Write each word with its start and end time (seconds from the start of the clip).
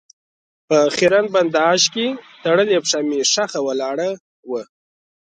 په 0.67 0.77
خېرن 0.95 1.25
بنداژ 1.33 1.81
کې 1.93 2.07
تړلې 2.43 2.77
پښه 2.83 2.99
مې 3.07 3.19
ښخه 3.31 3.59
ولاړه 3.67 4.09
وه. 4.49 4.63